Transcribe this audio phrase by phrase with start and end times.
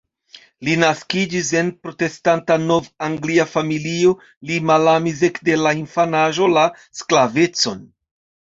[0.67, 4.15] Li naskiĝis en protestanta nov-anglia familio,
[4.51, 6.65] li malamis ekde la infanaĝo la
[7.03, 7.89] sklavecon.